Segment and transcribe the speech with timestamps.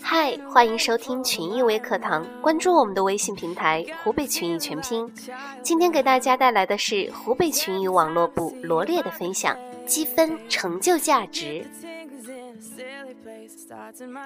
[0.00, 5.08] 嗨，欢迎收听群艺微课堂，关注我们的微信平台“湖北群艺全拼”。
[5.62, 11.64] 今天给大家带来的是湖北群艺网络部罗列的分享：积分成就价值。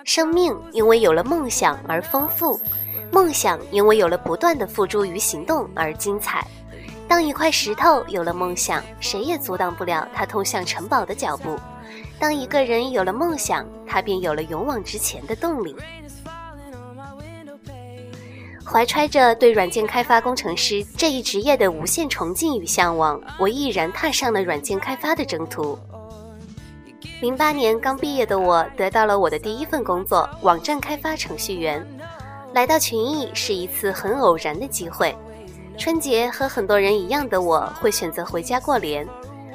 [0.05, 2.59] 生命因为有了梦想而丰富，
[3.11, 6.47] 梦想因为有了不断的付诸于行动而精彩。
[7.09, 11.59] 当一块石头有了梦想，谁也阻挡不了它通向城堡的脚步。
[12.19, 15.77] 当一个人有了梦想，他便有了勇往直前的动力。
[18.65, 25.79] 怀揣着对软件开发工程师这一职业的无限崇敬与向往，我毅然踏上了软件开发的征途。
[27.23, 31.81] 零八年刚毕业的我，得到了我的第一份工作——网站开发程序员。
[32.53, 35.17] 来到群艺是一次很偶然的机会。
[35.79, 39.07] 春节和很多人一样的我，会选择回家过年。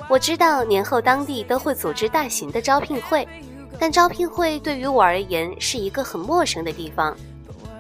[0.08, 3.28] 我知道年后当地都会组织大型的招聘会，
[3.78, 7.14] 但招聘会对于我而言是一个很陌生的地方，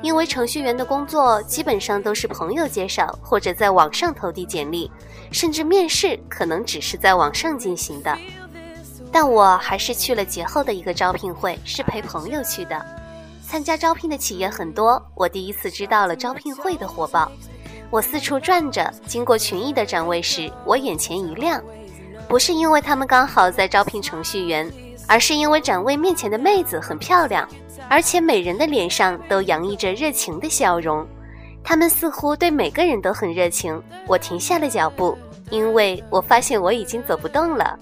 [0.01, 4.91] 因为程序员的工作基本上都是朋友介绍或者在网上投递简历，
[5.31, 8.17] 甚至面试可能只是在网上进行的。
[9.11, 12.85] 但我还是去了节后的一个招聘会，是陪朋友去的。
[13.41, 17.31] 参加招聘的企业很多，我第一次知道了招聘会的火爆。
[17.89, 21.63] 我四处转着，经过群艺的展位时，我眼前一亮。
[22.27, 24.69] 不是因为他们刚好在招聘程序员，
[25.07, 27.47] 而是因为展位面前的妹子很漂亮，
[27.89, 31.07] 而且每人的脸上都洋溢着热情的笑容。
[31.63, 33.81] 他们似乎对每个人都很热情。
[34.05, 35.17] 我停下了脚步，
[35.49, 37.79] 因为我发现我已经走不动了。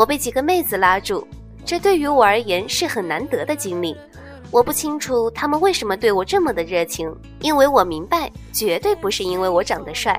[0.00, 1.28] 我被几个妹子拉住，
[1.62, 3.94] 这对于我而言是很难得的经历。
[4.50, 10.18] 我不清楚他们为什么对我这么的热情，因为我明白，绝对不是因为我长得帅。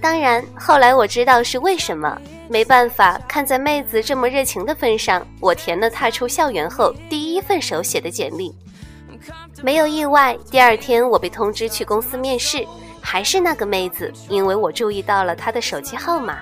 [0.00, 2.20] 当然，后来我知道是为什么。
[2.48, 8.52] 没办法，看在妹子这么热情的份上，我填了踏出校园后第一份手写的简历。
[9.62, 12.66] 没有意外，第二天我被通知去公司面试，
[13.00, 16.40] 还是那个妹子，因为我注意到了她的手机号码。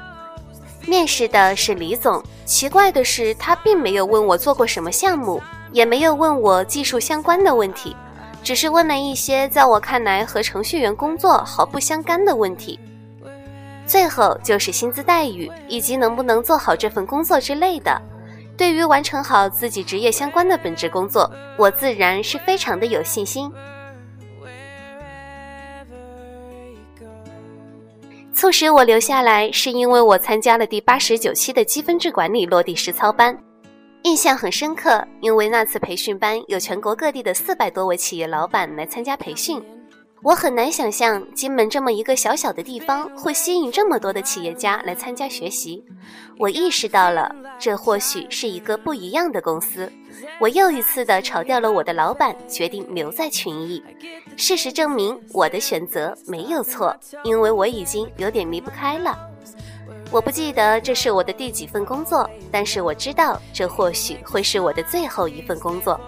[0.86, 5.40] 面试的是李总，奇怪的是，他并没有问我做过什么项目，
[5.72, 7.94] 也没有问我技术相关的问题，
[8.42, 12.78] 只是问了一些在我看来和程序员工作毫不相干的问题。
[13.86, 18.00] 最后就是薪资待遇以及能不能做好这份工作之类的。
[18.56, 23.50] 对于完成好自己职业相关的本职工作，我自然是非常的有信心。
[28.40, 33.38] 促使我留下来，是因为我参加了第八十九期的积分制管理落地实操班，
[34.04, 35.06] 印象很深刻。
[35.20, 39.62] 因为那次培训班有全国各地的四百多位企业老板来参加培训。
[40.22, 45.82] 我很难想象金门这么一个小小的地方会吸引这么多的企业家来参加学习。
[46.38, 49.90] 我意识到了，这或许是一个不一样的公司。
[50.38, 53.82] 我又一次的炒掉了我的老板，决定留在群益。
[54.36, 56.94] 事实证明，我的选择没有错，
[57.24, 59.18] 因为我已经有点离不开了。
[60.10, 65.98] 我不记得这是我的第几份工作，但是我知道这或许会是我的最后一份工作，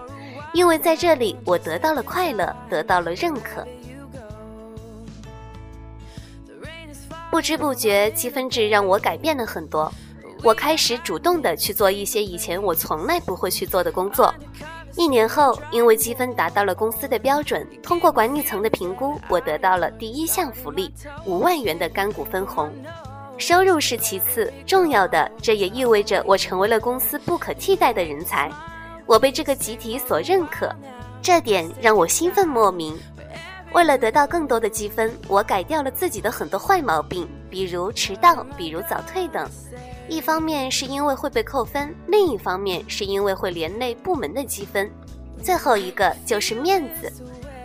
[0.52, 3.66] 因为在这里我得到了快乐，得到了认可。
[7.32, 9.91] 不知不觉，积分制让我改变了很多。
[10.43, 14.34] 我开始主动的去做一些以前我从来不会去做的工作。
[14.98, 20.93] 一年后，因为积分达到了公司的标准，通过管理层的评估，我得到了第一项福利——
[21.25, 22.70] 五万元的干股分红。
[23.38, 28.53] 收入是其次，重要的，这也意味着我成为了公司不可替代的人才。
[29.06, 30.70] 我被这个集体所认可，
[31.22, 32.94] 这点让我兴奋莫名。
[33.74, 39.48] 为了得到更多的积分，我改掉了自己的很多坏毛病，比如迟到，比如早退等。
[40.08, 44.90] 一方面是因为会被扣分，另一方面是因为会连累部门的积分。
[45.42, 47.10] 最后一个就是面子，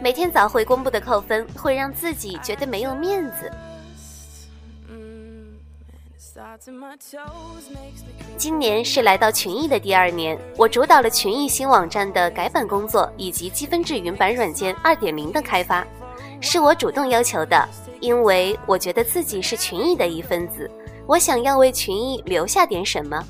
[0.01, 3.51] 每天早会公布的扣分会让自己觉得没有面子。
[8.37, 15.85] 今年是来到群益的第二年，我主导了群益新网站的改版工作以及积分制云版软件二点零的开发。
[16.39, 17.67] 是我主动要求的，
[17.99, 20.69] 因为我觉得自己是群益的一份子，
[21.05, 23.23] 我想要为群益留下点什么。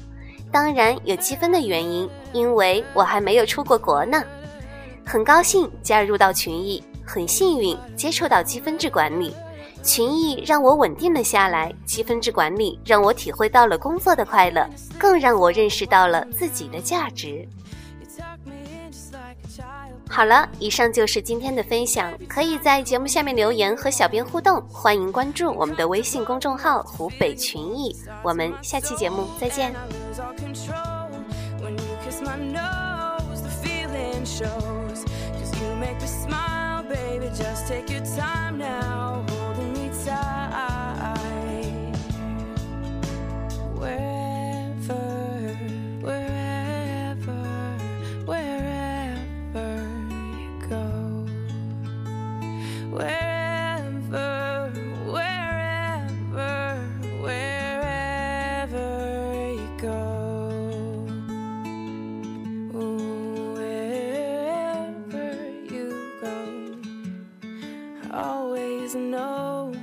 [0.51, 4.24] 当然有积分的原因，因为我还没有出过国呢。
[5.06, 9.33] 很高兴加入到群益，很幸运接触到积分制管理。
[9.83, 14.68] 群益让我稳定了下来，积分制管理让我体会到了工作的快乐，
[14.98, 17.48] 更让我认识到了自己的价值。
[20.10, 29.75] 好了，以上就是今天的分享，可以在节目下面留言和小编互动，欢迎关注我们的微信公众号“湖北群艺”，我们下期节目再见。
[52.97, 54.71] wherever,
[55.05, 56.79] wherever,
[57.21, 58.89] wherever
[59.53, 61.05] you go.
[63.53, 64.57] Wherever
[65.71, 65.88] you
[66.21, 66.38] go,
[68.11, 69.73] always know.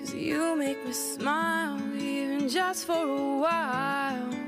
[0.00, 4.41] Cause you make me smile, even just for a while.